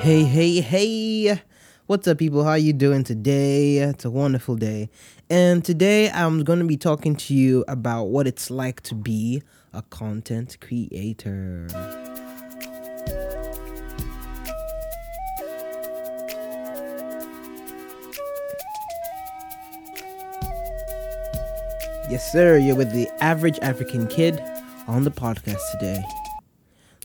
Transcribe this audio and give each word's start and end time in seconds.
Hey, 0.00 0.24
hey, 0.24 0.60
hey. 0.60 1.42
What's 1.86 2.08
up, 2.08 2.18
people? 2.18 2.42
How 2.42 2.50
are 2.50 2.58
you 2.58 2.72
doing 2.72 3.04
today? 3.04 3.78
It's 3.78 4.04
a 4.04 4.10
wonderful 4.10 4.56
day. 4.56 4.88
And 5.28 5.64
today 5.64 6.10
I'm 6.10 6.42
going 6.42 6.58
to 6.60 6.64
be 6.64 6.76
talking 6.76 7.16
to 7.16 7.34
you 7.34 7.64
about 7.68 8.04
what 8.04 8.26
it's 8.26 8.50
like 8.50 8.80
to 8.82 8.94
be 8.94 9.42
a 9.72 9.82
content 9.82 10.56
creator. 10.60 11.66
Yes, 22.08 22.32
sir. 22.32 22.58
You're 22.58 22.74
with 22.74 22.92
the 22.92 23.08
average 23.20 23.58
African 23.62 24.06
kid 24.06 24.42
on 24.88 25.04
the 25.04 25.10
podcast 25.10 25.60
today. 25.72 26.02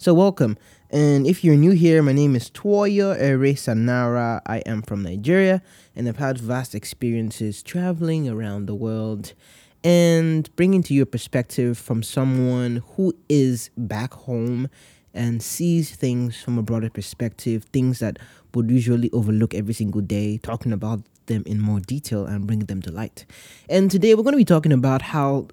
So, 0.06 0.14
welcome. 0.14 0.60
And 0.92 1.26
if 1.26 1.44
you're 1.44 1.56
new 1.56 1.72
here, 1.72 2.04
my 2.04 2.14
name 2.14 2.36
is 2.36 2.52
Toyo 2.52 3.14
Ere 3.14 3.56
Sanara. 3.56 4.40
I 4.46 4.58
am 4.60 4.84
from 4.84 5.02
Nigeria 5.02 5.64
and 5.96 6.08
I've 6.08 6.18
had 6.18 6.38
vast 6.38 6.76
experiences 6.76 7.64
traveling 7.64 8.30
around 8.30 8.68
the 8.68 8.76
world 8.76 9.34
and 9.84 10.56
bringing 10.56 10.84
to 10.84 10.94
you 10.94 11.02
a 11.02 11.06
perspective 11.08 11.80
from 11.80 12.04
someone 12.04 12.84
who 12.96 13.16
is 13.30 13.72
back 13.78 14.14
home 14.14 14.70
and 15.12 15.42
sees 15.42 15.96
things 15.96 16.40
from 16.40 16.60
a 16.60 16.62
broader 16.62 16.92
perspective, 16.92 17.64
things 17.74 17.98
that 17.98 18.20
would 18.54 18.70
usually 18.70 19.10
overlook 19.10 19.56
every 19.56 19.74
single 19.74 20.02
day, 20.02 20.38
talking 20.38 20.72
about 20.72 21.02
them 21.26 21.42
in 21.48 21.60
more 21.60 21.80
detail 21.80 22.28
and 22.28 22.46
bring 22.46 22.60
them 22.60 22.80
to 22.84 22.92
light. 22.92 23.26
And 23.68 23.90
today 23.90 24.14
we're 24.14 24.22
going 24.22 24.34
to 24.34 24.38
be 24.38 24.46
talking 24.46 24.72
about 24.72 25.02
how 25.02 25.48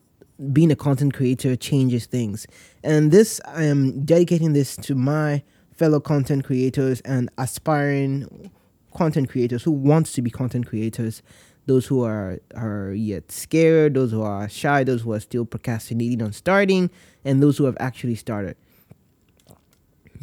being 0.53 0.71
a 0.71 0.77
content 0.77 1.15
creator 1.15 1.55
changes 1.57 2.07
things. 2.07 2.47
And 2.83 3.13
this, 3.13 3.41
I 3.47 3.65
am 3.65 4.05
dedicating 4.05 4.53
this 4.53 4.77
to 4.79 4.95
my 4.95 5.43
fellow 5.75 6.01
content 6.01 6.45
creators 6.45 7.01
and 7.03 7.31
aspiring 7.39 8.51
content 8.95 9.29
creators 9.31 9.63
who 9.63 9.71
want 9.71 10.07
to 10.07 10.23
be 10.23 10.31
content 10.31 10.67
creators. 10.67 11.23
Those 11.67 11.87
who 11.87 12.03
are 12.03 12.41
are 12.57 12.93
yet 12.93 13.31
scared, 13.31 13.95
those 13.95 14.11
who 14.11 14.23
are 14.23 14.49
shy, 14.49 14.83
those 14.83 15.03
who 15.03 15.13
are 15.13 15.21
still 15.21 15.45
procrastinating 15.45 16.21
on 16.21 16.33
starting, 16.33 16.91
and 17.25 17.41
those 17.41 17.57
who 17.57 17.65
have 17.65 17.77
actually 17.79 18.17
started. 18.17 18.57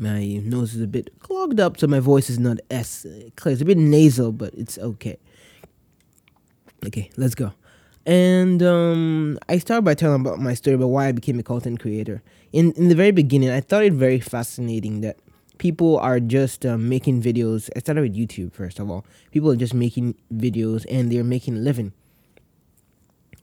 My 0.02 0.26
nose 0.44 0.76
is 0.76 0.82
a 0.82 0.88
bit 0.88 1.18
clogged 1.20 1.60
up, 1.60 1.78
so 1.80 1.88
my 1.88 2.00
voice 2.00 2.30
is 2.30 2.40
not 2.40 2.60
as 2.70 3.06
clear. 3.36 3.54
It's 3.54 3.62
a 3.62 3.66
bit 3.66 3.78
nasal, 3.78 4.32
but 4.32 4.54
it's 4.54 4.78
okay. 4.78 5.18
Okay, 6.86 7.10
let's 7.18 7.36
go. 7.36 7.54
And 8.06 8.64
um, 8.64 9.38
I 9.48 9.58
start 9.60 9.84
by 9.84 9.94
telling 9.94 10.22
about 10.22 10.40
my 10.40 10.54
story 10.54 10.76
about 10.76 10.88
why 10.88 11.08
I 11.08 11.12
became 11.12 11.40
a 11.40 11.44
content 11.44 11.80
creator. 11.80 12.22
In 12.52 12.72
in 12.74 12.90
the 12.90 12.96
very 12.96 13.12
beginning, 13.12 13.50
I 13.50 13.62
thought 13.62 13.84
it 13.84 13.94
very 13.94 14.20
fascinating 14.20 15.02
that 15.02 15.18
people 15.58 15.98
are 16.00 16.20
just 16.20 16.66
um, 16.66 16.90
making 16.90 17.22
videos. 17.22 17.70
I 17.76 17.80
started 17.80 18.02
with 18.02 18.16
YouTube 18.16 18.54
first 18.54 18.80
of 18.80 18.90
all. 18.90 19.06
People 19.32 19.52
are 19.52 19.56
just 19.56 19.74
making 19.74 20.16
videos 20.34 20.86
and 20.90 21.12
they're 21.12 21.24
making 21.24 21.58
a 21.58 21.60
living. 21.60 21.94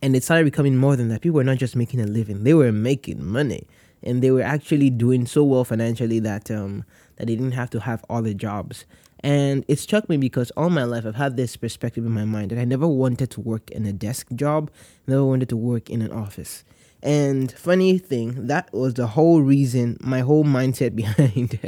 And 0.01 0.15
it 0.15 0.23
started 0.23 0.45
becoming 0.45 0.77
more 0.77 0.95
than 0.95 1.09
that. 1.09 1.21
People 1.21 1.37
were 1.37 1.43
not 1.43 1.57
just 1.57 1.75
making 1.75 2.01
a 2.01 2.05
living; 2.05 2.43
they 2.43 2.53
were 2.53 2.71
making 2.71 3.23
money, 3.25 3.65
and 4.03 4.21
they 4.21 4.31
were 4.31 4.43
actually 4.43 4.89
doing 4.89 5.25
so 5.25 5.43
well 5.43 5.63
financially 5.63 6.19
that 6.19 6.51
um, 6.51 6.83
that 7.17 7.27
they 7.27 7.35
didn't 7.35 7.51
have 7.51 7.69
to 7.71 7.81
have 7.81 8.03
all 8.09 8.21
the 8.21 8.33
jobs. 8.33 8.85
And 9.21 9.65
it 9.67 9.79
struck 9.79 10.07
me 10.09 10.17
because 10.17 10.51
all 10.51 10.69
my 10.69 10.83
life 10.83 11.05
I've 11.05 11.15
had 11.15 11.37
this 11.37 11.57
perspective 11.57 12.05
in 12.05 12.11
my 12.11 12.25
mind 12.25 12.51
that 12.51 12.59
I 12.59 12.65
never 12.65 12.87
wanted 12.87 13.31
to 13.31 13.41
work 13.41 13.71
in 13.71 13.85
a 13.85 13.93
desk 13.93 14.27
job, 14.35 14.69
never 15.07 15.25
wanted 15.25 15.49
to 15.49 15.57
work 15.57 15.89
in 15.89 16.01
an 16.01 16.11
office. 16.11 16.63
And 17.03 17.51
funny 17.51 17.99
thing, 17.99 18.47
that 18.47 18.73
was 18.73 18.95
the 18.95 19.07
whole 19.07 19.41
reason, 19.41 19.97
my 20.01 20.21
whole 20.21 20.43
mindset 20.43 20.95
behind 20.95 21.59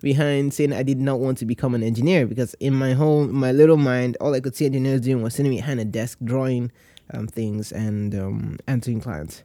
behind 0.00 0.54
saying 0.54 0.72
I 0.72 0.82
did 0.82 1.00
not 1.00 1.18
want 1.20 1.38
to 1.38 1.46
become 1.46 1.74
an 1.74 1.82
engineer 1.82 2.26
because 2.26 2.54
in 2.54 2.74
my 2.74 2.92
whole 2.92 3.26
my 3.26 3.52
little 3.52 3.76
mind, 3.76 4.16
all 4.20 4.34
I 4.34 4.40
could 4.40 4.54
see 4.54 4.66
engineers 4.66 5.00
doing 5.02 5.22
was 5.22 5.34
sitting 5.34 5.52
behind 5.52 5.80
a 5.80 5.84
desk 5.84 6.18
drawing 6.22 6.70
um, 7.12 7.26
things 7.26 7.72
and 7.72 8.14
um, 8.14 8.58
answering 8.66 9.00
clients. 9.00 9.42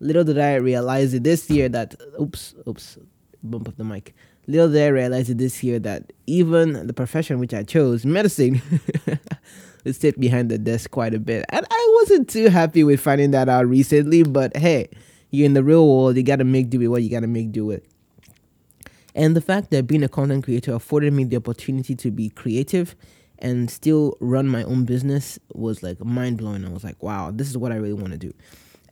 Little 0.00 0.24
did 0.24 0.38
I 0.38 0.54
realize 0.54 1.14
it 1.14 1.24
this 1.24 1.50
year 1.50 1.68
that 1.68 1.94
oops, 2.20 2.54
oops, 2.66 2.98
bump 3.42 3.68
of 3.68 3.76
the 3.76 3.84
mic 3.84 4.14
little 4.46 4.70
did 4.70 4.82
I 4.82 4.88
realize 4.88 5.28
this 5.28 5.62
year 5.62 5.78
that 5.80 6.12
even 6.26 6.86
the 6.86 6.92
profession 6.92 7.38
which 7.38 7.54
I 7.54 7.62
chose, 7.62 8.04
medicine, 8.04 8.60
would 9.84 9.96
sit 9.96 10.18
behind 10.18 10.50
the 10.50 10.58
desk 10.58 10.90
quite 10.90 11.14
a 11.14 11.18
bit. 11.18 11.44
And 11.48 11.66
I 11.70 11.98
wasn't 12.00 12.28
too 12.28 12.48
happy 12.48 12.84
with 12.84 13.00
finding 13.00 13.30
that 13.32 13.48
out 13.48 13.66
recently, 13.66 14.22
but 14.22 14.56
hey, 14.56 14.88
you're 15.30 15.46
in 15.46 15.54
the 15.54 15.64
real 15.64 15.88
world, 15.88 16.16
you 16.16 16.22
gotta 16.22 16.44
make 16.44 16.70
do 16.70 16.78
with 16.78 16.88
what 16.88 17.02
you 17.02 17.10
gotta 17.10 17.26
make 17.26 17.52
do 17.52 17.64
with. 17.64 17.82
And 19.14 19.36
the 19.36 19.40
fact 19.40 19.70
that 19.70 19.86
being 19.86 20.02
a 20.02 20.08
content 20.08 20.44
creator 20.44 20.74
afforded 20.74 21.12
me 21.12 21.24
the 21.24 21.36
opportunity 21.36 21.94
to 21.96 22.10
be 22.10 22.30
creative 22.30 22.96
and 23.38 23.70
still 23.70 24.16
run 24.20 24.48
my 24.48 24.62
own 24.62 24.84
business 24.84 25.38
was 25.52 25.82
like 25.82 26.02
mind 26.04 26.38
blowing. 26.38 26.64
I 26.64 26.70
was 26.70 26.84
like, 26.84 27.02
wow, 27.02 27.30
this 27.30 27.48
is 27.48 27.58
what 27.58 27.72
I 27.72 27.76
really 27.76 27.92
want 27.92 28.12
to 28.12 28.18
do. 28.18 28.32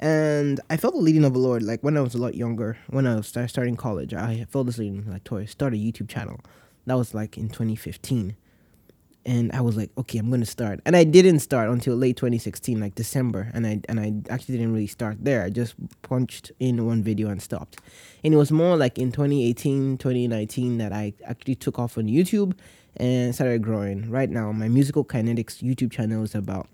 And 0.00 0.60
I 0.70 0.78
felt 0.78 0.94
the 0.94 1.00
leading 1.00 1.24
of 1.24 1.34
the 1.34 1.38
Lord, 1.38 1.62
like 1.62 1.82
when 1.82 1.96
I 1.98 2.00
was 2.00 2.14
a 2.14 2.18
lot 2.18 2.34
younger, 2.34 2.78
when 2.88 3.06
I 3.06 3.16
was 3.16 3.26
start, 3.26 3.50
starting 3.50 3.76
college, 3.76 4.14
I 4.14 4.46
felt 4.48 4.66
this 4.66 4.78
leading, 4.78 5.08
like 5.10 5.24
to 5.24 5.46
start 5.46 5.74
a 5.74 5.76
YouTube 5.76 6.08
channel. 6.08 6.40
That 6.86 6.94
was 6.94 7.12
like 7.12 7.36
in 7.36 7.50
2015. 7.50 8.34
And 9.26 9.52
I 9.52 9.60
was 9.60 9.76
like, 9.76 9.90
okay, 9.98 10.16
I'm 10.16 10.30
gonna 10.30 10.46
start. 10.46 10.80
And 10.86 10.96
I 10.96 11.04
didn't 11.04 11.40
start 11.40 11.68
until 11.68 11.94
late 11.96 12.16
2016, 12.16 12.80
like 12.80 12.94
December. 12.94 13.50
And 13.52 13.66
I 13.66 13.82
and 13.90 14.00
I 14.00 14.14
actually 14.32 14.56
didn't 14.56 14.72
really 14.72 14.86
start 14.86 15.18
there. 15.22 15.42
I 15.42 15.50
just 15.50 15.74
punched 16.00 16.50
in 16.58 16.86
one 16.86 17.02
video 17.02 17.28
and 17.28 17.42
stopped. 17.42 17.78
And 18.24 18.32
it 18.32 18.38
was 18.38 18.50
more 18.50 18.78
like 18.78 18.98
in 18.98 19.12
2018, 19.12 19.98
2019 19.98 20.78
that 20.78 20.94
I 20.94 21.12
actually 21.26 21.56
took 21.56 21.78
off 21.78 21.98
on 21.98 22.06
YouTube 22.06 22.54
and 22.96 23.34
started 23.34 23.62
growing. 23.62 24.10
Right 24.10 24.30
now, 24.30 24.50
my 24.52 24.68
musical 24.68 25.04
kinetics 25.04 25.62
YouTube 25.62 25.92
channel 25.92 26.24
is 26.24 26.34
about 26.34 26.68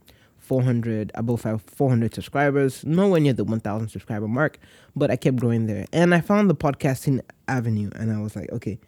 400 0.46 1.10
above 1.14 1.44
400 1.66 2.14
subscribers. 2.14 2.84
Nowhere 2.84 3.20
near 3.20 3.32
the 3.32 3.44
1000 3.44 3.88
subscriber 3.88 4.28
mark 4.28 4.58
but 4.96 5.10
i 5.10 5.16
kept 5.16 5.36
growing 5.36 5.66
there. 5.66 5.86
And 5.92 6.14
i 6.14 6.20
found 6.20 6.48
the 6.50 6.54
podcasting 6.54 7.20
avenue 7.46 7.90
and 7.94 8.12
i 8.12 8.20
was 8.20 8.34
like 8.34 8.50
okay 8.50 8.78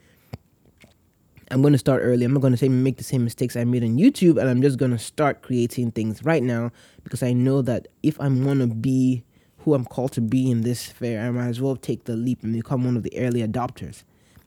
i'm 1.50 1.62
going 1.62 1.72
to 1.72 1.78
start 1.78 2.00
early. 2.02 2.24
I'm 2.24 2.32
not 2.32 2.40
going 2.40 2.52
to 2.52 2.56
say 2.56 2.68
make 2.68 2.96
the 2.96 3.04
same 3.04 3.22
mistakes 3.22 3.56
i 3.56 3.64
made 3.64 3.84
on 3.84 3.96
youtube 3.96 4.38
and 4.40 4.48
i'm 4.48 4.62
just 4.62 4.78
going 4.78 4.90
to 4.90 4.98
start 4.98 5.42
creating 5.42 5.92
things 5.92 6.24
right 6.24 6.42
now 6.42 6.72
because 7.04 7.22
i 7.22 7.32
know 7.32 7.62
that 7.62 7.88
if 8.02 8.20
i'm 8.20 8.42
going 8.42 8.58
to 8.58 8.66
be 8.66 9.22
who 9.58 9.74
i'm 9.74 9.84
called 9.84 10.12
to 10.12 10.20
be 10.20 10.50
in 10.50 10.62
this 10.62 10.86
fair 10.86 11.24
i 11.24 11.30
might 11.30 11.48
as 11.48 11.60
well 11.60 11.76
take 11.76 12.04
the 12.04 12.16
leap 12.16 12.42
and 12.42 12.52
become 12.52 12.84
one 12.84 12.96
of 12.96 13.02
the 13.02 13.16
early 13.18 13.46
adopters. 13.46 14.02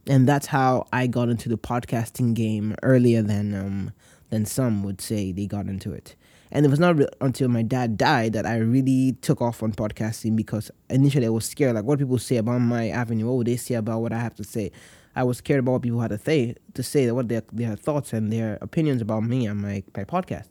And 0.07 0.27
that's 0.27 0.47
how 0.47 0.87
i 0.91 1.07
got 1.07 1.29
into 1.29 1.47
the 1.47 1.57
podcasting 1.57 2.33
game 2.33 2.75
earlier 2.81 3.21
than 3.21 3.53
um 3.53 3.91
than 4.29 4.45
some 4.45 4.83
would 4.83 4.99
say 4.99 5.31
they 5.31 5.45
got 5.45 5.67
into 5.67 5.93
it 5.93 6.15
and 6.51 6.65
it 6.65 6.69
was 6.69 6.79
not 6.79 6.97
re- 6.97 7.07
until 7.21 7.47
my 7.47 7.61
dad 7.61 7.97
died 7.97 8.33
that 8.33 8.45
I 8.45 8.57
really 8.57 9.13
took 9.21 9.41
off 9.41 9.63
on 9.63 9.71
podcasting 9.71 10.35
because 10.35 10.69
initially 10.89 11.25
I 11.25 11.29
was 11.29 11.45
scared. 11.45 11.75
Like, 11.75 11.85
what 11.85 11.99
people 11.99 12.17
say 12.17 12.37
about 12.37 12.59
my 12.59 12.89
avenue? 12.89 13.27
What 13.27 13.37
would 13.37 13.47
they 13.47 13.55
say 13.55 13.75
about 13.75 14.01
what 14.01 14.11
I 14.11 14.19
have 14.19 14.35
to 14.35 14.43
say? 14.43 14.71
I 15.15 15.23
was 15.23 15.37
scared 15.37 15.59
about 15.59 15.73
what 15.73 15.81
people 15.81 16.01
had 16.01 16.11
to 16.11 16.17
say, 16.17 16.55
to 16.73 16.83
say 16.83 17.09
what 17.11 17.29
their, 17.29 17.43
their 17.53 17.75
thoughts 17.75 18.11
and 18.13 18.31
their 18.31 18.57
opinions 18.61 19.01
about 19.01 19.23
me 19.23 19.45
and 19.45 19.61
my, 19.61 19.83
my 19.95 20.03
podcast. 20.03 20.47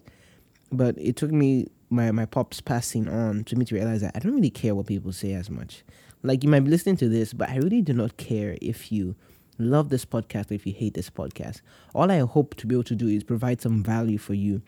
But 0.73 0.97
it 0.99 1.17
took 1.17 1.33
me, 1.33 1.67
my, 1.91 2.11
my 2.13 2.25
pops 2.25 2.61
passing 2.61 3.09
on, 3.09 3.45
to 3.45 3.57
me 3.57 3.65
to 3.67 3.75
realize 3.75 4.01
that 4.01 4.13
I 4.15 4.21
don't 4.21 4.35
really 4.35 4.51
care 4.51 4.75
what 4.75 4.87
people 4.87 5.13
say 5.13 5.33
as 5.35 5.51
much. 5.51 5.85
Like, 6.23 6.43
you 6.43 6.51
might 6.51 6.61
be 6.61 6.71
listening 6.71 6.97
to 6.99 7.09
this, 7.09 7.35
but 7.35 7.51
I 7.51 7.57
really 7.57 7.83
do 7.83 7.93
not 7.93 8.17
care 8.17 8.57
if 8.63 8.91
you 8.91 9.17
love 9.59 9.91
this 9.91 10.07
podcast 10.07 10.51
or 10.51 10.55
if 10.55 10.67
you 10.67 10.73
hate 10.73 10.95
this 10.95 11.11
podcast. 11.11 11.61
All 11.95 12.11
I 12.11 12.21
hope 12.21 12.55
to 12.57 12.67
be 12.67 12.75
able 12.75 12.85
to 12.85 12.97
do 12.97 13.09
is 13.09 13.23
provide 13.23 13.61
some 13.61 13.83
value 13.83 14.19
for 14.19 14.35
you 14.35 14.63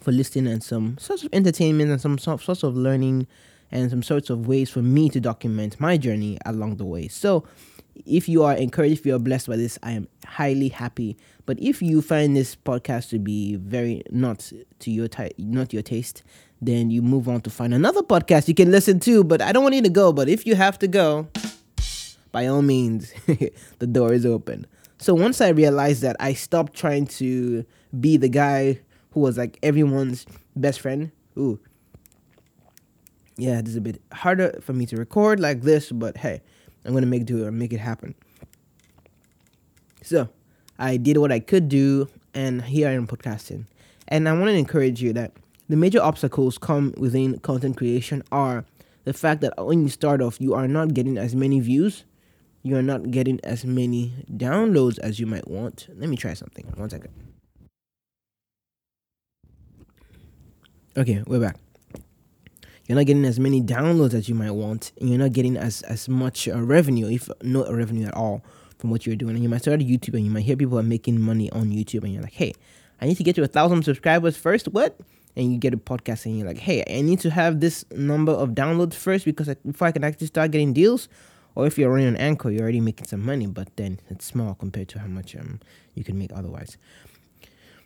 for 0.00 0.12
listening 0.12 0.46
and 0.46 0.62
some 0.62 0.98
sorts 0.98 1.24
of 1.24 1.30
entertainment 1.32 1.90
and 1.90 2.00
some 2.00 2.18
sorts 2.18 2.62
of 2.62 2.76
learning 2.76 3.26
and 3.70 3.90
some 3.90 4.02
sorts 4.02 4.30
of 4.30 4.46
ways 4.46 4.70
for 4.70 4.82
me 4.82 5.08
to 5.10 5.20
document 5.20 5.78
my 5.80 5.96
journey 5.96 6.38
along 6.46 6.76
the 6.76 6.84
way. 6.84 7.08
So, 7.08 7.44
if 8.06 8.28
you 8.28 8.44
are 8.44 8.54
encouraged, 8.54 9.00
if 9.00 9.06
you 9.06 9.14
are 9.14 9.18
blessed 9.18 9.48
by 9.48 9.56
this, 9.56 9.78
I 9.82 9.92
am 9.92 10.08
highly 10.24 10.68
happy. 10.68 11.16
But 11.46 11.58
if 11.60 11.82
you 11.82 12.00
find 12.00 12.36
this 12.36 12.54
podcast 12.54 13.10
to 13.10 13.18
be 13.18 13.56
very 13.56 14.02
not 14.10 14.52
to 14.78 14.90
your 14.90 15.08
type, 15.08 15.32
not 15.36 15.72
your 15.72 15.82
taste, 15.82 16.22
then 16.60 16.90
you 16.90 17.02
move 17.02 17.28
on 17.28 17.40
to 17.42 17.50
find 17.50 17.74
another 17.74 18.02
podcast 18.02 18.48
you 18.48 18.54
can 18.54 18.70
listen 18.70 19.00
to. 19.00 19.24
But 19.24 19.42
I 19.42 19.52
don't 19.52 19.62
want 19.62 19.74
you 19.74 19.82
to 19.82 19.88
go. 19.88 20.12
But 20.12 20.28
if 20.28 20.46
you 20.46 20.54
have 20.54 20.78
to 20.78 20.88
go, 20.88 21.28
by 22.30 22.46
all 22.46 22.62
means, 22.62 23.12
the 23.78 23.86
door 23.86 24.12
is 24.12 24.24
open. 24.24 24.66
So 24.98 25.14
once 25.14 25.40
I 25.40 25.48
realized 25.48 26.02
that, 26.02 26.16
I 26.20 26.34
stopped 26.34 26.74
trying 26.74 27.06
to 27.18 27.64
be 27.98 28.16
the 28.16 28.28
guy 28.28 28.80
who 29.18 29.24
was 29.24 29.36
like 29.36 29.58
everyone's 29.62 30.26
best 30.54 30.80
friend. 30.80 31.10
Ooh. 31.36 31.58
Yeah, 33.36 33.60
this 33.60 33.70
is 33.70 33.76
a 33.76 33.80
bit 33.80 34.00
harder 34.12 34.58
for 34.62 34.72
me 34.72 34.86
to 34.86 34.96
record 34.96 35.40
like 35.40 35.62
this, 35.62 35.90
but 35.90 36.16
hey, 36.16 36.40
I'm 36.84 36.94
gonna 36.94 37.06
make 37.06 37.24
do 37.26 37.44
or 37.44 37.50
make 37.50 37.72
it 37.72 37.80
happen. 37.80 38.14
So, 40.02 40.28
I 40.78 40.96
did 40.96 41.18
what 41.18 41.32
I 41.32 41.40
could 41.40 41.68
do, 41.68 42.08
and 42.34 42.62
here 42.62 42.88
I 42.88 42.92
am 42.92 43.06
podcasting. 43.06 43.66
And 44.06 44.28
I 44.28 44.32
want 44.32 44.46
to 44.46 44.54
encourage 44.54 45.02
you 45.02 45.12
that 45.12 45.32
the 45.68 45.76
major 45.76 46.00
obstacles 46.00 46.56
come 46.56 46.94
within 46.96 47.38
content 47.40 47.76
creation 47.76 48.22
are 48.32 48.64
the 49.04 49.12
fact 49.12 49.40
that 49.42 49.52
when 49.66 49.82
you 49.82 49.88
start 49.88 50.22
off, 50.22 50.40
you 50.40 50.54
are 50.54 50.68
not 50.68 50.94
getting 50.94 51.18
as 51.18 51.34
many 51.34 51.60
views 51.60 52.04
you're 52.62 52.82
not 52.82 53.10
getting 53.10 53.40
as 53.44 53.64
many 53.64 54.12
downloads 54.32 54.98
as 54.98 55.20
you 55.20 55.26
might 55.26 55.48
want. 55.48 55.88
Let 55.96 56.08
me 56.08 56.16
try 56.16 56.34
something. 56.34 56.66
One 56.76 56.90
second. 56.90 57.12
Okay, 60.98 61.22
we're 61.28 61.38
back. 61.38 61.56
You're 62.88 62.96
not 62.96 63.06
getting 63.06 63.24
as 63.24 63.38
many 63.38 63.62
downloads 63.62 64.14
as 64.14 64.28
you 64.28 64.34
might 64.34 64.50
want, 64.50 64.90
and 64.98 65.08
you're 65.08 65.18
not 65.20 65.32
getting 65.32 65.56
as 65.56 65.82
as 65.82 66.08
much 66.08 66.48
uh, 66.48 66.60
revenue, 66.60 67.08
if 67.08 67.30
not 67.40 67.72
revenue 67.72 68.08
at 68.08 68.14
all, 68.14 68.42
from 68.78 68.90
what 68.90 69.06
you're 69.06 69.14
doing. 69.14 69.36
And 69.36 69.42
you 69.44 69.48
might 69.48 69.62
start 69.62 69.78
YouTube, 69.78 70.14
and 70.14 70.24
you 70.24 70.30
might 70.32 70.42
hear 70.42 70.56
people 70.56 70.76
are 70.76 70.82
making 70.82 71.20
money 71.20 71.52
on 71.52 71.70
YouTube, 71.70 72.02
and 72.02 72.12
you're 72.12 72.24
like, 72.24 72.32
"Hey, 72.32 72.52
I 73.00 73.06
need 73.06 73.16
to 73.16 73.22
get 73.22 73.36
to 73.36 73.44
a 73.44 73.46
thousand 73.46 73.84
subscribers 73.84 74.36
first. 74.36 74.66
What? 74.66 74.98
And 75.36 75.52
you 75.52 75.58
get 75.58 75.72
a 75.72 75.76
podcast, 75.76 76.26
and 76.26 76.36
you're 76.36 76.48
like, 76.48 76.58
"Hey, 76.58 76.82
I 76.90 77.00
need 77.02 77.20
to 77.20 77.30
have 77.30 77.60
this 77.60 77.84
number 77.92 78.32
of 78.32 78.56
downloads 78.56 78.94
first 78.94 79.24
because 79.24 79.48
I, 79.48 79.54
before 79.64 79.86
I 79.86 79.92
can 79.92 80.02
actually 80.02 80.26
start 80.26 80.50
getting 80.50 80.72
deals." 80.72 81.08
Or 81.54 81.64
if 81.68 81.78
you're 81.78 81.90
running 81.90 82.08
an 82.08 82.16
anchor, 82.16 82.50
you're 82.50 82.62
already 82.62 82.80
making 82.80 83.06
some 83.06 83.24
money, 83.24 83.46
but 83.46 83.68
then 83.76 84.00
it's 84.10 84.24
small 84.24 84.54
compared 84.56 84.88
to 84.88 84.98
how 84.98 85.06
much 85.06 85.36
um 85.36 85.60
you 85.94 86.02
can 86.02 86.18
make 86.18 86.32
otherwise. 86.34 86.76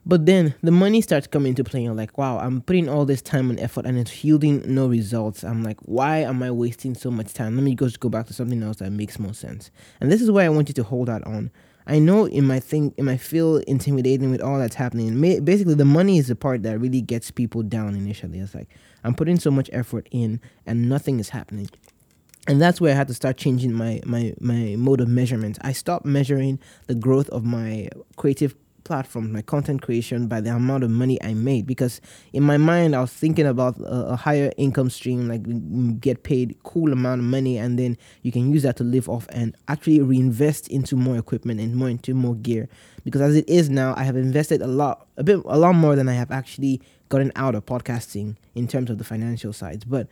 But 0.04 0.26
then 0.26 0.54
the 0.62 0.72
money 0.72 1.00
starts 1.00 1.26
coming 1.26 1.50
into 1.50 1.62
play. 1.62 1.84
You're 1.84 1.94
like, 1.94 2.19
wow, 2.19 2.38
I'm 2.38 2.60
putting 2.60 2.88
all 2.88 3.04
this 3.04 3.22
time 3.22 3.50
and 3.50 3.60
effort 3.60 3.87
and 3.87 3.96
it's 3.96 4.25
yielding 4.25 4.62
no 4.75 4.88
results. 4.88 5.44
I'm 5.44 5.62
like, 5.62 5.78
why 5.82 6.19
am 6.19 6.43
I 6.43 6.50
wasting 6.50 6.94
so 6.94 7.10
much 7.10 7.32
time? 7.32 7.54
Let 7.54 7.62
me 7.62 7.75
just 7.76 8.00
go 8.00 8.08
back 8.08 8.26
to 8.26 8.32
something 8.32 8.62
else 8.62 8.78
that 8.78 8.90
makes 8.90 9.19
more 9.19 9.34
sense. 9.34 9.70
And 10.00 10.10
this 10.10 10.20
is 10.20 10.31
why 10.31 10.44
I 10.44 10.49
want 10.49 10.69
you 10.69 10.75
to 10.75 10.82
hold 10.82 11.08
that 11.08 11.25
on. 11.26 11.50
I 11.87 11.99
know 11.99 12.26
it 12.26 12.43
might 12.43 12.62
think 12.62 12.94
it 12.96 13.02
might 13.02 13.20
feel 13.20 13.56
intimidating 13.58 14.31
with 14.31 14.40
all 14.40 14.58
that's 14.58 14.76
happening. 14.76 15.20
Basically, 15.44 15.75
the 15.75 15.84
money 15.84 16.16
is 16.16 16.28
the 16.28 16.37
part 16.37 16.62
that 16.62 16.78
really 16.78 17.00
gets 17.00 17.32
people 17.32 17.64
down 17.64 17.96
initially. 17.96 18.38
It's 18.38 18.54
like 18.54 18.69
I'm 19.02 19.14
putting 19.14 19.38
so 19.38 19.50
much 19.50 19.69
effort 19.72 20.08
in 20.12 20.40
and 20.64 20.88
nothing 20.88 21.19
is 21.19 21.31
happening 21.31 21.69
and 22.49 22.60
that's 22.60 22.81
where 22.81 22.93
I 22.93 22.96
had 22.96 23.08
to 23.08 23.14
start 23.14 23.37
changing 23.37 23.72
my 23.72 24.00
my 24.04 24.34
my 24.40 24.75
mode 24.76 25.00
of 25.00 25.08
measurement. 25.08 25.58
I 25.62 25.72
stopped 25.72 26.04
measuring 26.04 26.58
the 26.87 26.94
growth 26.94 27.28
of 27.31 27.44
my 27.44 27.88
creative 28.16 28.54
platform, 28.84 29.32
my 29.32 29.43
content 29.43 29.82
creation 29.82 30.26
by 30.26 30.40
the 30.40 30.50
amount 30.50 30.84
of 30.84 30.90
money 30.90 31.23
I 31.23 31.34
made 31.34 31.67
because 31.67 32.00
in 32.32 32.43
my 32.43 32.56
mind 32.56 32.94
I 32.94 33.00
was 33.00 33.12
thinking 33.12 33.46
about 33.46 33.79
a, 33.79 34.12
a, 34.12 34.17
higher 34.17 34.52
income 34.56 34.90
stream, 34.90 35.29
like 35.29 35.43
mm, 35.43 36.00
get 36.00 36.23
paid 36.23 36.56
cool 36.62 36.93
amount 36.93 37.20
of 37.20 37.26
money, 37.26 37.58
and 37.58 37.79
then 37.79 37.96
you 38.23 38.32
can 38.32 38.52
use 38.52 38.62
that 38.62 38.76
to 38.76 38.84
live 38.84 39.08
off 39.08 39.26
and 39.31 39.56
actually 39.69 40.00
reinvest 40.00 40.69
into 40.69 40.96
more 40.96 41.17
equipment 41.17 41.61
and 41.61 41.76
more 41.76 41.88
into 41.88 42.14
more 42.14 42.34
gear. 42.34 42.69
Because 43.05 43.20
as 43.20 43.37
it 43.37 43.49
is 43.49 43.69
now, 43.69 43.94
I 43.96 44.05
have 44.05 44.17
invested 44.17 44.62
a 44.62 44.67
lot, 44.67 45.06
a 45.17 45.25
bit, 45.25 45.40
a 45.44 45.58
lot 45.58 45.75
more 45.75 45.96
than 45.96 46.08
I 46.08 46.14
have 46.14 46.31
actually 46.31 46.81
gotten 47.08 47.32
out 47.37 47.55
of 47.55 47.67
podcasting 47.67 48.37
in 48.55 48.69
terms 48.69 48.90
of 48.90 48.99
the 48.99 49.05
financial 49.05 49.52
sides. 49.52 49.85
But 49.85 50.08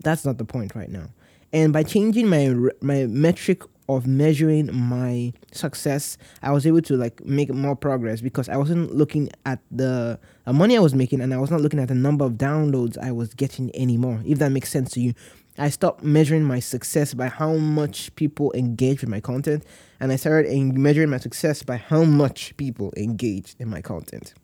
that's 0.00 0.24
not 0.24 0.38
the 0.38 0.44
point 0.44 0.74
right 0.74 0.90
now. 0.90 1.08
And 1.52 1.72
by 1.72 1.84
changing 1.84 2.28
my 2.28 2.54
my 2.80 3.06
metric 3.06 3.62
of 3.88 4.06
measuring 4.06 4.74
my 4.74 5.32
success, 5.52 6.16
I 6.42 6.52
was 6.52 6.66
able 6.66 6.82
to 6.82 6.96
like 6.96 7.24
make 7.24 7.52
more 7.52 7.76
progress 7.76 8.20
because 8.20 8.48
I 8.48 8.56
wasn't 8.56 8.94
looking 8.94 9.28
at 9.44 9.60
the 9.70 10.18
money 10.46 10.76
I 10.76 10.80
was 10.80 10.94
making 10.94 11.20
and 11.20 11.34
I 11.34 11.38
was 11.38 11.50
not 11.50 11.60
looking 11.60 11.80
at 11.80 11.88
the 11.88 11.94
number 11.94 12.24
of 12.24 12.32
downloads 12.32 12.96
I 12.98 13.12
was 13.12 13.34
getting 13.34 13.74
anymore. 13.76 14.20
If 14.24 14.38
that 14.38 14.52
makes 14.52 14.70
sense 14.70 14.90
to 14.92 15.00
you. 15.00 15.14
I 15.56 15.68
stopped 15.68 16.02
measuring 16.02 16.42
my 16.42 16.58
success 16.58 17.14
by 17.14 17.28
how 17.28 17.54
much 17.54 18.12
people 18.16 18.52
engage 18.56 19.02
with 19.02 19.08
my 19.08 19.20
content 19.20 19.64
and 20.00 20.10
I 20.10 20.16
started 20.16 20.52
measuring 20.74 21.10
my 21.10 21.18
success 21.18 21.62
by 21.62 21.76
how 21.76 22.02
much 22.02 22.56
people 22.56 22.92
engaged 22.96 23.60
in 23.60 23.68
my 23.68 23.80
content. 23.80 24.34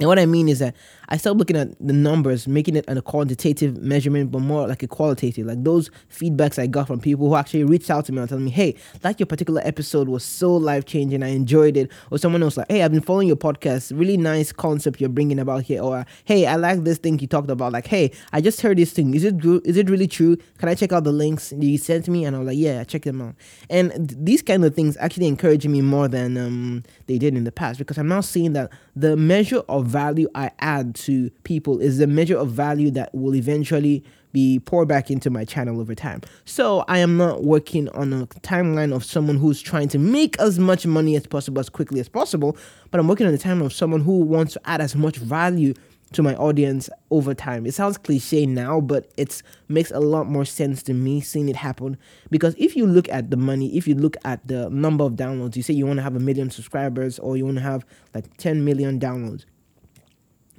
And 0.00 0.08
what 0.08 0.18
I 0.18 0.26
mean 0.26 0.48
is 0.48 0.60
that 0.60 0.76
I 1.08 1.16
started 1.16 1.38
looking 1.38 1.56
at 1.56 1.70
the 1.84 1.92
numbers, 1.92 2.46
making 2.46 2.76
it 2.76 2.84
a 2.86 3.02
quantitative 3.02 3.78
measurement, 3.78 4.30
but 4.30 4.40
more 4.40 4.68
like 4.68 4.82
a 4.82 4.86
qualitative. 4.86 5.46
Like 5.46 5.64
those 5.64 5.90
feedbacks 6.10 6.58
I 6.58 6.66
got 6.68 6.86
from 6.86 7.00
people 7.00 7.28
who 7.28 7.34
actually 7.34 7.64
reached 7.64 7.90
out 7.90 8.04
to 8.06 8.12
me 8.12 8.20
and 8.20 8.28
telling 8.28 8.44
me, 8.44 8.50
hey, 8.50 8.76
that 9.00 9.18
your 9.18 9.26
particular 9.26 9.60
episode 9.64 10.08
was 10.08 10.22
so 10.22 10.54
life 10.54 10.84
changing. 10.84 11.22
I 11.22 11.28
enjoyed 11.28 11.76
it. 11.76 11.90
Or 12.12 12.18
someone 12.18 12.42
else 12.42 12.56
like, 12.56 12.70
hey, 12.70 12.82
I've 12.82 12.92
been 12.92 13.00
following 13.00 13.26
your 13.26 13.36
podcast. 13.36 13.98
Really 13.98 14.16
nice 14.16 14.52
concept 14.52 15.00
you're 15.00 15.08
bringing 15.08 15.40
about 15.40 15.62
here. 15.64 15.82
Or, 15.82 16.06
hey, 16.24 16.46
I 16.46 16.54
like 16.56 16.84
this 16.84 16.98
thing 16.98 17.18
you 17.18 17.26
talked 17.26 17.50
about. 17.50 17.72
Like, 17.72 17.86
hey, 17.86 18.12
I 18.32 18.40
just 18.40 18.60
heard 18.60 18.78
this 18.78 18.92
thing. 18.92 19.14
Is 19.14 19.24
it? 19.24 19.44
Is 19.64 19.76
it 19.76 19.90
really 19.90 20.06
true? 20.06 20.36
Can 20.58 20.68
I 20.68 20.74
check 20.74 20.92
out 20.92 21.04
the 21.04 21.12
links 21.12 21.52
you 21.58 21.78
sent 21.78 22.06
me? 22.06 22.24
And 22.24 22.36
I 22.36 22.38
was 22.38 22.46
like, 22.46 22.58
yeah, 22.58 22.84
check 22.84 23.02
them 23.02 23.20
out. 23.20 23.34
And 23.68 23.92
these 24.16 24.42
kind 24.42 24.64
of 24.64 24.74
things 24.74 24.96
actually 24.98 25.26
encourage 25.26 25.66
me 25.66 25.80
more 25.80 26.06
than 26.06 26.36
um, 26.36 26.84
they 27.06 27.18
did 27.18 27.34
in 27.34 27.44
the 27.44 27.52
past 27.52 27.78
because 27.78 27.98
I'm 27.98 28.08
now 28.08 28.20
seeing 28.20 28.52
that 28.52 28.70
the 28.94 29.16
measure 29.16 29.62
of 29.68 29.87
value 29.88 30.28
I 30.34 30.50
add 30.60 30.94
to 30.96 31.30
people 31.44 31.80
is 31.80 31.98
the 31.98 32.06
measure 32.06 32.36
of 32.36 32.50
value 32.50 32.90
that 32.92 33.14
will 33.14 33.34
eventually 33.34 34.04
be 34.32 34.58
poured 34.60 34.88
back 34.88 35.10
into 35.10 35.30
my 35.30 35.44
channel 35.44 35.80
over 35.80 35.94
time. 35.94 36.20
So 36.44 36.84
I 36.88 36.98
am 36.98 37.16
not 37.16 37.44
working 37.44 37.88
on 37.90 38.12
a 38.12 38.26
timeline 38.26 38.94
of 38.94 39.04
someone 39.04 39.36
who's 39.36 39.60
trying 39.60 39.88
to 39.88 39.98
make 39.98 40.38
as 40.38 40.58
much 40.58 40.86
money 40.86 41.16
as 41.16 41.26
possible 41.26 41.60
as 41.60 41.68
quickly 41.68 41.98
as 42.00 42.08
possible, 42.08 42.56
but 42.90 43.00
I'm 43.00 43.08
working 43.08 43.26
on 43.26 43.32
the 43.32 43.38
timeline 43.38 43.66
of 43.66 43.72
someone 43.72 44.00
who 44.00 44.18
wants 44.18 44.52
to 44.54 44.60
add 44.64 44.80
as 44.80 44.94
much 44.94 45.16
value 45.16 45.74
to 46.12 46.22
my 46.22 46.34
audience 46.36 46.88
over 47.10 47.34
time. 47.34 47.66
It 47.66 47.74
sounds 47.74 47.98
cliche 47.98 48.46
now, 48.46 48.80
but 48.80 49.10
it 49.16 49.42
makes 49.68 49.90
a 49.90 50.00
lot 50.00 50.26
more 50.26 50.44
sense 50.44 50.82
to 50.84 50.94
me 50.94 51.20
seeing 51.20 51.48
it 51.48 51.56
happen. 51.56 51.98
Because 52.30 52.54
if 52.58 52.76
you 52.76 52.86
look 52.86 53.08
at 53.10 53.30
the 53.30 53.36
money, 53.36 53.76
if 53.76 53.86
you 53.86 53.94
look 53.94 54.16
at 54.24 54.46
the 54.46 54.70
number 54.70 55.04
of 55.04 55.14
downloads, 55.14 55.56
you 55.56 55.62
say 55.62 55.74
you 55.74 55.86
want 55.86 55.98
to 55.98 56.02
have 56.02 56.16
a 56.16 56.20
million 56.20 56.50
subscribers 56.50 57.18
or 57.18 57.36
you 57.36 57.44
want 57.44 57.58
to 57.58 57.62
have 57.62 57.84
like 58.14 58.34
10 58.38 58.64
million 58.64 58.98
downloads, 58.98 59.44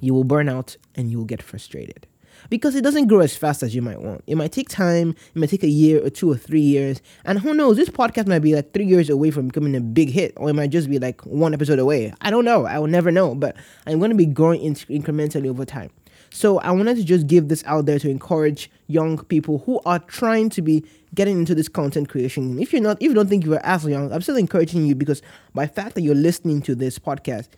you 0.00 0.14
will 0.14 0.24
burn 0.24 0.48
out 0.48 0.76
and 0.94 1.10
you 1.10 1.18
will 1.18 1.24
get 1.24 1.42
frustrated 1.42 2.06
because 2.48 2.74
it 2.74 2.82
doesn't 2.82 3.08
grow 3.08 3.20
as 3.20 3.36
fast 3.36 3.62
as 3.62 3.74
you 3.74 3.82
might 3.82 4.00
want. 4.00 4.22
It 4.26 4.36
might 4.36 4.52
take 4.52 4.68
time, 4.68 5.10
it 5.10 5.36
might 5.38 5.50
take 5.50 5.62
a 5.62 5.68
year 5.68 6.04
or 6.04 6.10
two 6.10 6.30
or 6.30 6.36
three 6.36 6.60
years. 6.60 7.02
And 7.24 7.38
who 7.38 7.52
knows, 7.54 7.76
this 7.76 7.90
podcast 7.90 8.26
might 8.26 8.38
be 8.40 8.54
like 8.54 8.72
three 8.72 8.86
years 8.86 9.10
away 9.10 9.30
from 9.30 9.48
becoming 9.48 9.76
a 9.76 9.80
big 9.80 10.10
hit, 10.10 10.32
or 10.36 10.48
it 10.48 10.54
might 10.54 10.70
just 10.70 10.88
be 10.88 10.98
like 10.98 11.20
one 11.26 11.52
episode 11.52 11.78
away. 11.78 12.14
I 12.20 12.30
don't 12.30 12.44
know. 12.44 12.66
I 12.66 12.78
will 12.78 12.86
never 12.86 13.10
know, 13.10 13.34
but 13.34 13.56
I'm 13.86 13.98
going 13.98 14.10
to 14.10 14.16
be 14.16 14.26
growing 14.26 14.62
in- 14.62 14.74
incrementally 14.74 15.48
over 15.48 15.64
time. 15.64 15.90
So 16.32 16.58
I 16.60 16.70
wanted 16.70 16.96
to 16.96 17.04
just 17.04 17.26
give 17.26 17.48
this 17.48 17.64
out 17.66 17.86
there 17.86 17.98
to 17.98 18.08
encourage 18.08 18.70
young 18.86 19.18
people 19.24 19.58
who 19.66 19.80
are 19.84 19.98
trying 19.98 20.48
to 20.50 20.62
be 20.62 20.84
getting 21.12 21.40
into 21.40 21.56
this 21.56 21.68
content 21.68 22.08
creation. 22.08 22.60
If 22.60 22.72
you're 22.72 22.82
not, 22.82 22.98
if 23.00 23.08
you 23.08 23.14
don't 23.14 23.28
think 23.28 23.44
you 23.44 23.54
are 23.54 23.66
as 23.66 23.84
young, 23.84 24.12
I'm 24.12 24.22
still 24.22 24.36
encouraging 24.36 24.86
you 24.86 24.94
because 24.94 25.22
by 25.54 25.66
fact 25.66 25.96
that 25.96 26.02
you're 26.02 26.14
listening 26.14 26.62
to 26.62 26.76
this 26.76 27.00
podcast, 27.00 27.48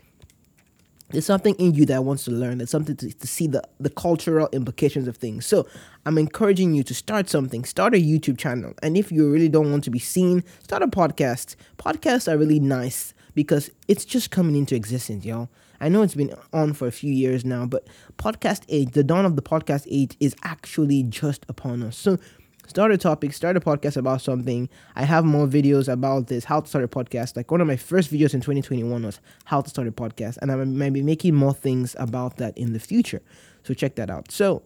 there's 1.12 1.26
something 1.26 1.54
in 1.56 1.74
you 1.74 1.86
that 1.86 2.04
wants 2.04 2.24
to 2.24 2.30
learn. 2.30 2.58
There's 2.58 2.70
something 2.70 2.96
to, 2.96 3.12
to 3.12 3.26
see 3.26 3.46
the, 3.46 3.62
the 3.78 3.90
cultural 3.90 4.48
implications 4.52 5.06
of 5.06 5.16
things. 5.16 5.46
So 5.46 5.66
I'm 6.06 6.18
encouraging 6.18 6.74
you 6.74 6.82
to 6.84 6.94
start 6.94 7.28
something. 7.28 7.64
Start 7.64 7.94
a 7.94 7.98
YouTube 7.98 8.38
channel. 8.38 8.74
And 8.82 8.96
if 8.96 9.12
you 9.12 9.30
really 9.30 9.48
don't 9.48 9.70
want 9.70 9.84
to 9.84 9.90
be 9.90 9.98
seen, 9.98 10.42
start 10.62 10.82
a 10.82 10.88
podcast. 10.88 11.56
Podcasts 11.78 12.32
are 12.32 12.36
really 12.36 12.60
nice 12.60 13.14
because 13.34 13.70
it's 13.88 14.04
just 14.04 14.30
coming 14.30 14.56
into 14.56 14.74
existence, 14.74 15.24
y'all. 15.24 15.48
I 15.80 15.88
know 15.88 16.02
it's 16.02 16.14
been 16.14 16.32
on 16.52 16.74
for 16.74 16.86
a 16.86 16.92
few 16.92 17.12
years 17.12 17.44
now, 17.44 17.66
but 17.66 17.88
podcast 18.16 18.62
age, 18.68 18.92
the 18.92 19.02
dawn 19.02 19.24
of 19.26 19.34
the 19.34 19.42
podcast 19.42 19.86
age 19.90 20.16
is 20.20 20.36
actually 20.44 21.02
just 21.02 21.44
upon 21.48 21.82
us. 21.82 21.96
So 21.96 22.18
start 22.66 22.92
a 22.92 22.98
topic, 22.98 23.32
start 23.32 23.56
a 23.56 23.60
podcast 23.60 23.96
about 23.96 24.20
something. 24.20 24.68
I 24.96 25.04
have 25.04 25.24
more 25.24 25.46
videos 25.46 25.92
about 25.92 26.28
this, 26.28 26.44
how 26.44 26.60
to 26.60 26.68
start 26.68 26.84
a 26.84 26.88
podcast. 26.88 27.36
Like 27.36 27.50
one 27.50 27.60
of 27.60 27.66
my 27.66 27.76
first 27.76 28.12
videos 28.12 28.34
in 28.34 28.40
2021 28.40 29.02
was 29.02 29.20
how 29.44 29.60
to 29.60 29.68
start 29.68 29.88
a 29.88 29.92
podcast, 29.92 30.38
and 30.40 30.50
I 30.50 30.56
might 30.56 30.92
be 30.92 31.02
making 31.02 31.34
more 31.34 31.54
things 31.54 31.96
about 31.98 32.36
that 32.38 32.56
in 32.56 32.72
the 32.72 32.80
future. 32.80 33.22
So 33.64 33.74
check 33.74 33.94
that 33.96 34.10
out. 34.10 34.30
So 34.30 34.62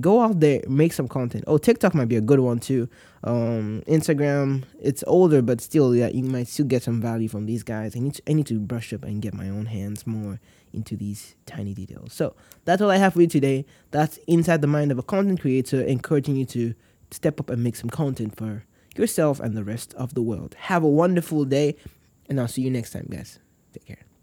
go 0.00 0.20
out 0.20 0.40
there, 0.40 0.60
make 0.68 0.92
some 0.92 1.08
content. 1.08 1.44
Oh, 1.46 1.58
TikTok 1.58 1.94
might 1.94 2.08
be 2.08 2.16
a 2.16 2.20
good 2.20 2.40
one 2.40 2.58
too. 2.58 2.88
Um, 3.22 3.82
Instagram, 3.86 4.64
it's 4.80 5.04
older, 5.06 5.42
but 5.42 5.60
still, 5.60 5.94
yeah, 5.94 6.08
you 6.08 6.24
might 6.24 6.48
still 6.48 6.66
get 6.66 6.82
some 6.82 7.00
value 7.00 7.28
from 7.28 7.46
these 7.46 7.62
guys. 7.62 7.96
I 7.96 8.00
need 8.00 8.14
to, 8.14 8.22
I 8.28 8.32
need 8.32 8.46
to 8.46 8.58
brush 8.58 8.92
up 8.92 9.04
and 9.04 9.22
get 9.22 9.34
my 9.34 9.48
own 9.48 9.66
hands 9.66 10.06
more 10.06 10.40
into 10.72 10.96
these 10.96 11.36
tiny 11.46 11.72
details. 11.72 12.12
So 12.12 12.34
that's 12.64 12.82
all 12.82 12.90
I 12.90 12.96
have 12.96 13.14
for 13.14 13.20
you 13.20 13.26
today. 13.26 13.64
That's 13.92 14.18
inside 14.26 14.60
the 14.60 14.66
mind 14.66 14.90
of 14.90 14.98
a 14.98 15.02
content 15.02 15.40
creator, 15.40 15.80
encouraging 15.80 16.36
you 16.36 16.44
to 16.46 16.74
step 17.14 17.40
up 17.40 17.50
and 17.50 17.62
make 17.62 17.76
some 17.76 17.90
content 17.90 18.36
for 18.36 18.64
yourself 18.96 19.40
and 19.40 19.56
the 19.56 19.64
rest 19.64 19.94
of 19.94 20.14
the 20.14 20.22
world. 20.22 20.54
Have 20.58 20.82
a 20.82 20.88
wonderful 20.88 21.44
day, 21.44 21.76
and 22.28 22.40
I'll 22.40 22.48
see 22.48 22.62
you 22.62 22.70
next 22.70 22.90
time, 22.90 23.08
guys. 23.10 23.38
Take 23.72 23.86
care. 23.86 24.13